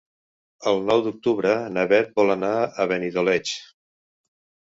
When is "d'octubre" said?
1.07-1.51